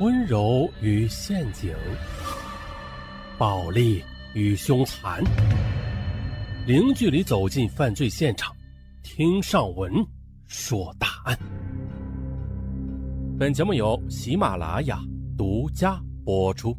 [0.00, 1.76] 温柔与陷阱，
[3.36, 5.22] 暴力与凶残，
[6.66, 8.56] 零距离走进犯罪现场，
[9.02, 9.92] 听上文
[10.46, 11.38] 说大案。
[13.38, 14.98] 本节目由喜马拉雅
[15.36, 16.74] 独家播出。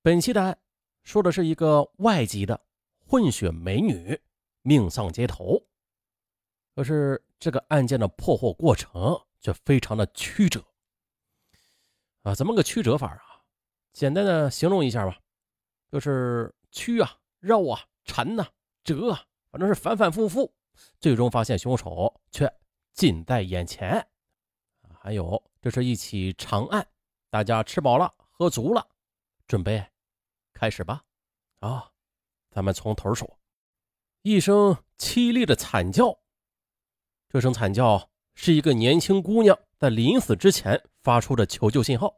[0.00, 0.56] 本期的案
[1.02, 2.60] 说的是一个外籍的
[3.04, 4.16] 混血美女
[4.62, 5.60] 命丧街头，
[6.76, 10.64] 可是这个案件的破获过程却非常的曲折
[12.22, 12.34] 啊！
[12.34, 13.42] 怎么个曲折法啊？
[13.92, 15.18] 简单的形容一下吧，
[15.90, 18.46] 就是曲啊、绕啊、缠呐、
[18.84, 20.52] 折啊，反正是反反复复，
[21.00, 22.52] 最终发现凶手却
[22.92, 24.06] 近在眼前。
[25.00, 26.86] 还有，这是一起长案，
[27.30, 28.86] 大家吃饱了、喝足了，
[29.46, 29.84] 准备。
[30.52, 31.04] 开始吧，
[31.60, 31.92] 啊，
[32.50, 33.38] 咱们从头说。
[34.22, 36.18] 一声凄厉的惨叫，
[37.28, 42.16] 这声惨叫是一个年轻姑娘在临死之前发出的求救信号。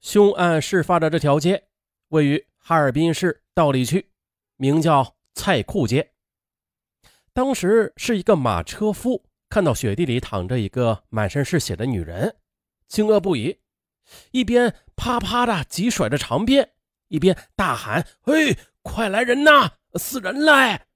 [0.00, 1.68] 凶案事发的这条街
[2.08, 4.10] 位于哈尔滨市道里区，
[4.56, 6.12] 名叫菜库街。
[7.32, 12.36] 当时是一个马车夫看到雪地里躺着一个满身是血的女人，
[12.86, 13.58] 惊愕不已，
[14.30, 16.72] 一边啪啪的急甩着长鞭。
[17.08, 19.72] 一边大喊：“嘿，快来人呐！
[19.94, 20.86] 死人了！”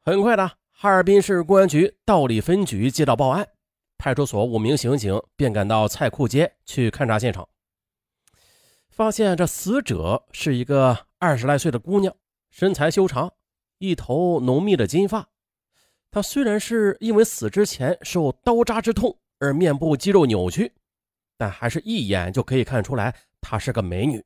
[0.00, 3.48] 很快的，哈尔滨市公安局道里分局接到报案，
[3.96, 7.48] 派出所五名刑警便赶到菜库街去勘察现场，
[8.90, 12.14] 发现这死者是一个二十来岁的姑娘，
[12.50, 13.32] 身材修长，
[13.78, 15.26] 一头浓密的金发。
[16.10, 20.70] 她虽然是因为死之前受刀扎之痛而面部肌肉扭曲，
[21.38, 24.22] 但还是一眼就可以看出来她是个美女。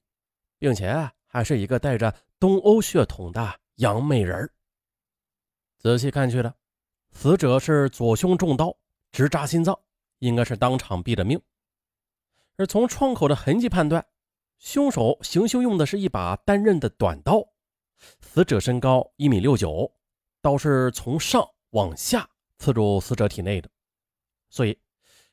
[0.58, 4.50] 并且还是一个带着东欧血统的洋美人
[5.80, 6.54] 仔细看去的，
[7.10, 8.76] 死者是左胸中刀，
[9.10, 9.78] 直扎心脏，
[10.18, 11.40] 应该是当场毙的命。
[12.56, 14.04] 而从创口的痕迹判断，
[14.58, 17.42] 凶手行凶用的是一把单刃的短刀。
[18.20, 19.90] 死者身高一米六九，
[20.42, 22.28] 刀是从上往下
[22.58, 23.70] 刺入死者体内的，
[24.50, 24.78] 所以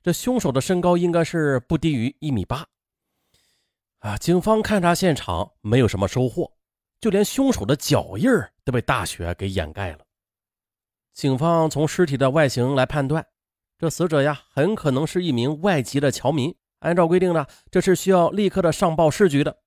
[0.01, 2.66] 这凶手的身高应该是不低于一米八。
[3.99, 4.17] 啊！
[4.17, 6.49] 警方勘察现场没有什么收获，
[7.01, 8.29] 就连凶手的脚印
[8.63, 10.06] 都被大雪给掩盖了。
[11.17, 13.25] 警方从尸体的外形来判断，
[13.79, 16.55] 这死者呀很可能是一名外籍的侨民。
[16.81, 19.57] 按照规定呢，这是需要立刻的上报市局的。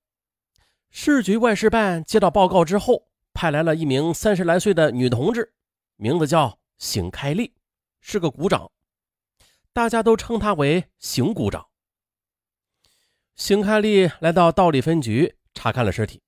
[0.91, 5.53] 市局外事办接到报告之后，派来了一名三十来岁的女同志，
[5.97, 7.53] 名字叫邢开丽，
[7.99, 8.71] 是个股长，
[9.73, 11.67] 大家都称她为邢股长。
[13.35, 16.21] 邢开丽来到道里分局查看了尸体，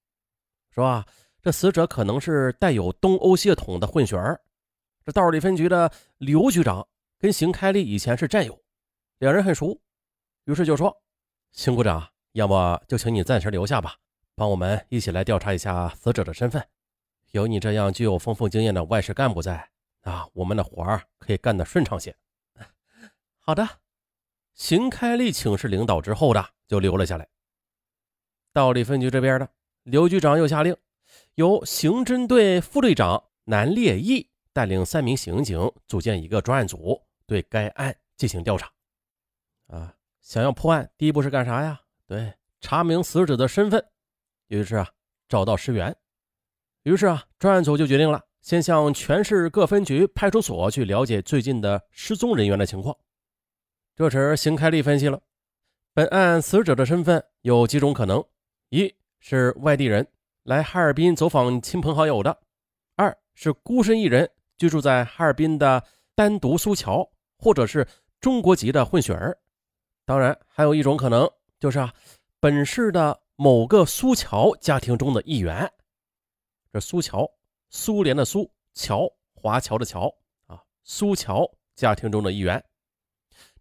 [0.69, 1.05] 说：“啊，
[1.41, 4.41] 这死者可能是带有东欧血统的混血儿。
[5.05, 6.87] 这道里分局的刘局长
[7.19, 8.63] 跟邢开利以前是战友，
[9.17, 9.81] 两人很熟，
[10.45, 11.03] 于是就说
[11.51, 13.97] ：‘邢股长，要么就请你暂时留下吧，
[14.33, 16.65] 帮我们一起来调查一下死者的身份。
[17.31, 19.69] 有你这样具有丰富经验的外事干部在，
[20.03, 22.15] 啊，我们的活儿可以干得顺畅些。’
[23.39, 23.67] 好的。”
[24.55, 27.27] 邢开利请示领导之后的就留了下来。
[28.53, 29.49] 道里分局这边的
[29.81, 30.77] 刘局长又下令，
[31.33, 38.71] 由刑侦队副队长南烈义带领三名刑警组建一个专案组，对该案进行调查。
[39.67, 41.81] 啊，想要破案，第一步是干啥呀？
[42.05, 43.83] 对，查明死者的身份，
[44.47, 44.89] 于是啊，
[45.27, 45.95] 找到尸源。
[46.83, 52.95] 于是啊，专案组就决定了，先向全市各分局、派出所去了解最近的失踪人员的情况。
[53.95, 55.21] 这时，邢开丽分析了
[55.93, 58.23] 本案死者的身份有几种可能：
[58.69, 60.07] 一是外地人
[60.43, 62.31] 来哈尔滨走访亲朋好友的；
[62.95, 65.83] 二是孤身一人居住在哈尔滨的
[66.15, 67.87] 单独苏侨，或者是
[68.19, 69.31] 中国籍的混血儿；
[70.05, 71.93] 当然，还有一种可能就是啊，
[72.39, 75.71] 本市的某个苏侨家庭中的一员。
[76.71, 77.29] 这苏侨，
[77.69, 80.13] 苏联的苏侨，华侨的侨
[80.47, 82.63] 啊，苏侨家庭中的一员。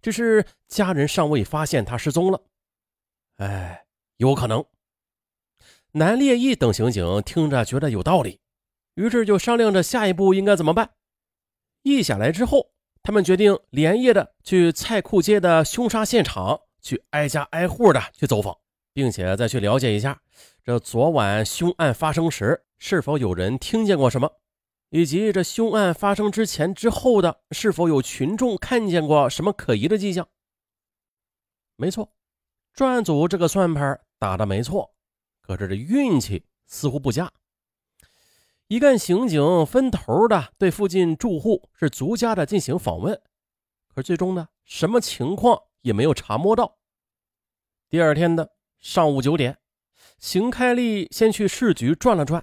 [0.00, 2.43] 只是家人尚未发现他失踪了，
[3.37, 3.87] 哎，
[4.17, 4.65] 有可能。
[5.93, 8.41] 南烈义等刑警听着觉得有道理，
[8.94, 10.91] 于是就商量着下一步应该怎么办。
[11.83, 12.73] 议下来之后，
[13.03, 18.56] 他们决定连夜的去菜库街的凶杀现场，去挨家挨户的去走访，
[18.93, 20.21] 并且再去了解一下
[20.65, 24.31] 这昨晚凶案发生时是否有人听见过什么。
[24.91, 30.29] 以及这凶案发生之前、之后的，是否有群众看见过什么可疑的迹象？
[31.77, 32.12] 没错，
[32.75, 34.95] 专案组这个算盘打的没错，
[35.41, 37.33] 可是这运气似乎不佳。
[38.73, 43.21] 一干刑警分头的对附近住户是逐家的进行访问，
[43.95, 46.79] 可最终呢，什么情况也没有查摸到。
[47.91, 49.59] 第二天的上午九点，
[50.19, 52.43] 邢开立先去市局转了转，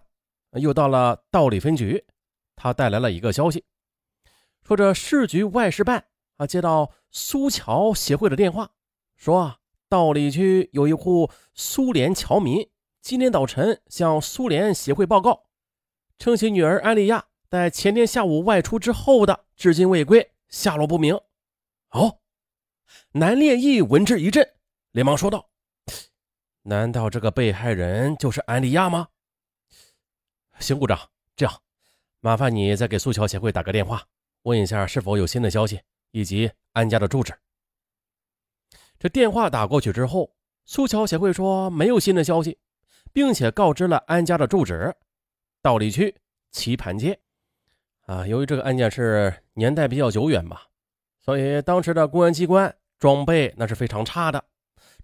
[0.52, 2.06] 又到了道里分局，
[2.56, 3.66] 他带来了一个消息，
[4.62, 6.06] 说这市局外事办
[6.38, 8.70] 啊接到苏侨协会的电话，
[9.16, 9.56] 说
[9.88, 12.70] 道里区有一户苏联侨民，
[13.02, 15.49] 今天早晨向苏联协会报告，
[16.20, 21.18] 称其女儿安莉亚在前天下午外出之后的，至今未归，下落不明。
[21.92, 22.20] 哦，
[23.14, 24.46] 南烈义闻之一震，
[24.92, 25.50] 连忙说道
[26.64, 29.08] ：“难道这个被害人就是安莉亚吗？”
[30.60, 31.00] 邢股长，
[31.38, 31.62] 这样，
[32.20, 34.06] 麻烦你再给苏桥协会打个电话，
[34.42, 35.80] 问一下是否有新的消息，
[36.12, 37.34] 以及安家的住址。
[39.00, 40.36] 这电话打过去之后，
[40.66, 42.60] 苏桥协会说没有新的消息，
[43.14, 44.94] 并且告知了安家的住址：
[45.62, 46.16] 道里区
[46.52, 47.20] 棋盘街。
[48.06, 50.68] 啊，由于这个案件是年代比较久远吧。
[51.20, 54.44] 所以当时的公安机关装备那是非常差的，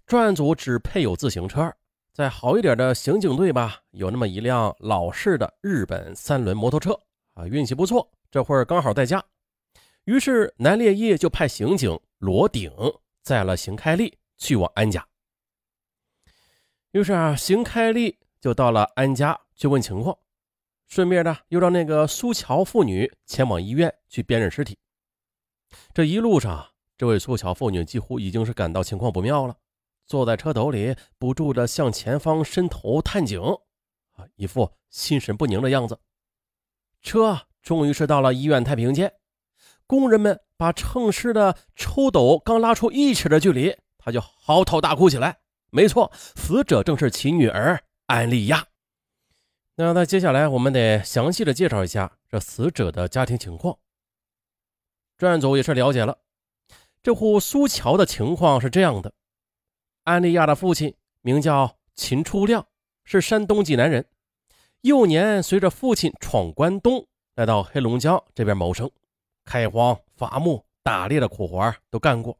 [0.06, 1.72] 专案组只配有自行车，
[2.12, 6.98] 再好一点的刑警队吧，有那么一辆老式的日本三轮摩托车
[7.34, 9.22] 啊，运气不错，这会儿刚好在家。
[10.04, 12.72] 于是南烈业就派刑警罗鼎
[13.22, 15.06] 载了邢开利去往安家。
[16.90, 20.18] 于是啊，邢开利就到了安家去问情况，
[20.88, 24.78] 顺便呢又让那个苏乔妇女前往医院去辨认尸体。
[25.92, 29.56] 这一路上，这位苏乔妇女几乎已经是感到情况不妙了，
[30.06, 33.40] 坐在车斗里不住的向前方伸头探井，
[34.12, 35.98] 啊，一副心神不宁的样子。
[37.02, 39.12] 车终于是到了医院太平间，
[39.86, 45.38] 工人们把称尸的抽斗刚拉出一尺的距离，他就嚎啕大哭起来。
[45.70, 48.66] 没错，死者正是其女儿安丽亚。
[49.78, 53.78] 那那接下来我们得详细的介绍一下这死者的家庭情况。
[55.18, 56.18] 专案组也是了解了
[57.02, 59.12] 这户苏桥的情况是这样的：
[60.04, 62.66] 安利亚的父亲名叫秦初亮，
[63.04, 64.06] 是山东济南人。
[64.80, 68.90] 幼年随着父亲闯关东，来到黑龙江这边谋生，
[69.44, 72.38] 开荒伐木、打猎的苦活都干过。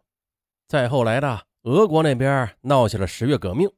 [0.66, 3.70] 再后来的俄国那边闹起了十月革命，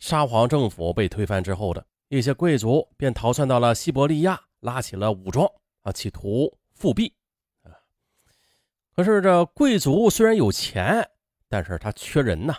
[0.00, 5.50] 沙皇政府被推翻之后的一些贵族便逃窜到了西伯利亚，拉起了武装
[5.82, 7.14] 啊，企图复辟。
[8.94, 11.10] 可是这贵族虽然有钱，
[11.48, 12.56] 但是他缺人呐，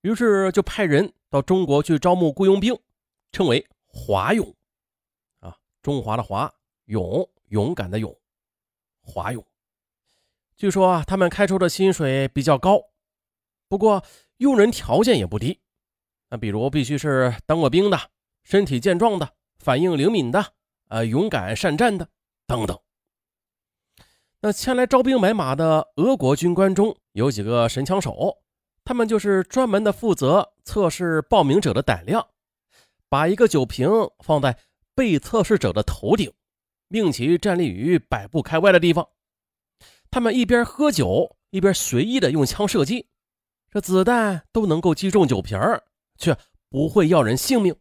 [0.00, 2.74] 于是就派人到中国去招募雇佣兵，
[3.30, 4.54] 称为华勇，
[5.40, 6.50] 啊，中华的华，
[6.86, 8.16] 勇，勇敢的勇，
[9.02, 9.44] 华勇。
[10.56, 12.80] 据说啊，他们开出的薪水比较高，
[13.68, 14.02] 不过
[14.38, 15.60] 用人条件也不低，
[16.30, 17.98] 那比如必须是当过兵的，
[18.46, 19.28] 身体健壮的，
[19.58, 20.52] 反应灵敏的，
[20.86, 22.08] 呃，勇敢善战的，
[22.46, 22.78] 等等。
[24.38, 28.38] 那前来招兵买马的俄国军官中有几个神枪手，
[28.84, 32.24] 他们就是专门的负责测试报名者的胆量，
[33.08, 33.90] 把一个酒瓶
[34.20, 34.56] 放在
[34.94, 36.32] 被测试者的头顶，
[36.86, 39.08] 命其站立于百步开外的地方。
[40.08, 43.08] 他们一边喝酒，一边随意的用枪射击，
[43.72, 45.58] 这子弹都能够击中酒瓶，
[46.16, 46.38] 却
[46.70, 47.74] 不会要人性命。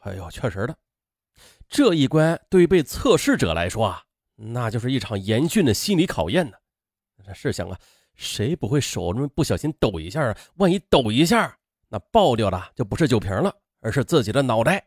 [0.00, 0.76] 哎呦，确实的，
[1.68, 4.04] 这一关对被测试者来说啊。
[4.42, 6.56] 那就是一场严峻的心理考验呢。
[7.34, 7.78] 试想啊，
[8.16, 10.36] 谁不会手中不小心抖一下啊？
[10.56, 11.58] 万一抖一下，
[11.90, 14.86] 那爆掉的就不是酒瓶了，而是自己的脑袋。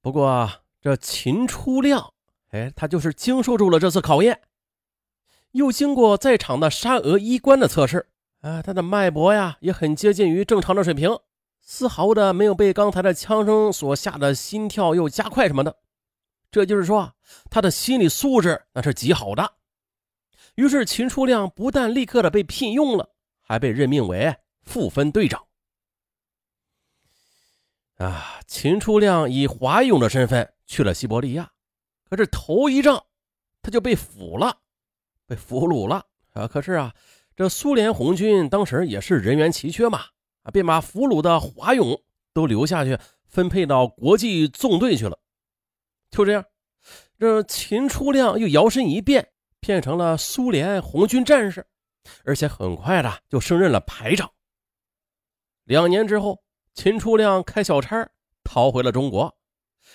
[0.00, 2.14] 不过这秦初亮，
[2.50, 4.40] 哎，他就是经受住了这次考验，
[5.50, 8.06] 又经过在场的沙俄医官的测试，
[8.40, 11.10] 啊，他的脉搏呀也很接近于正常的水平，
[11.62, 15.78] 丝毫的没有被刚才的枪声所吓得心跳又加快什么的。
[16.50, 17.14] 这就是说，
[17.48, 19.54] 他的心理素质那是极好的。
[20.56, 23.08] 于是秦初亮不但立刻的被聘用了，
[23.40, 25.42] 还被任命为副分队长。
[27.96, 31.50] 啊，秦初亮以华勇的身份去了西伯利亚，
[32.10, 33.02] 可是头一仗
[33.62, 34.58] 他就被俘了，
[35.26, 36.04] 被俘虏了
[36.34, 36.46] 啊！
[36.46, 36.92] 可是啊，
[37.34, 40.04] 这苏联红军当时也是人员奇缺嘛，
[40.42, 45.18] 啊，便把俘虏的华勇都留下去，分配到国际纵队去了。
[46.10, 46.44] 就这样，
[47.18, 51.66] 这秦初亮又摇身一变，变成了苏联红军战士，
[52.24, 54.30] 而且很快的就升任了排长。
[55.64, 56.42] 两年之后，
[56.74, 58.10] 秦初亮开小差
[58.42, 59.36] 逃回了中国，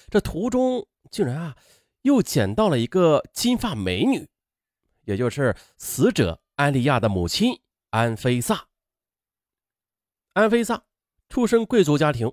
[0.10, 1.56] 这途中竟然啊
[2.04, 4.28] 又捡到了一个金发美女，
[5.04, 8.67] 也就是死者安丽亚的母亲安菲萨。
[10.38, 10.80] 安菲萨
[11.30, 12.32] 出身贵族家庭，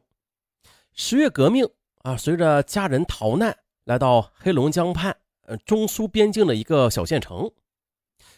[0.93, 1.67] 十月革命
[2.03, 3.57] 啊，随着家人逃难。
[3.85, 7.51] 来到黑龙江畔，呃，中苏边境的一个小县城，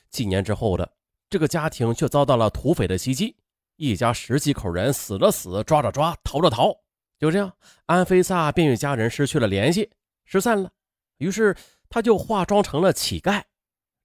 [0.09, 0.89] 几年之后的
[1.29, 3.35] 这个家庭却遭到了土匪的袭击，
[3.75, 6.73] 一家十几口人死了死，抓着抓，逃着逃。
[7.19, 7.53] 就这样，
[7.87, 9.91] 安菲萨便与家人失去了联系，
[10.25, 10.71] 失散了。
[11.19, 11.57] 于是
[11.89, 13.43] 他就化妆成了乞丐，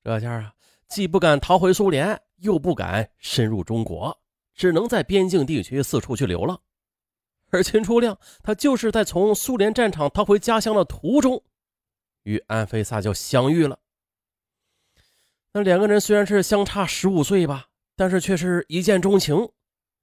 [0.04, 0.56] 这下啊，
[0.88, 4.20] 既不敢逃回苏联，又不敢深入中国，
[4.62, 6.62] 只能在边境地区四处去流浪。
[7.50, 11.44] 而秦初亮，他就是在从苏联战场逃回家乡的途中，
[12.22, 13.80] 与安菲萨就相遇了。
[15.54, 19.50] 那两个人虽然是相差十五岁吧，但是却是一见钟情。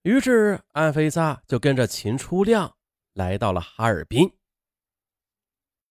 [0.03, 2.75] 于是安菲萨就跟着秦初亮
[3.15, 4.29] 来到了哈尔滨。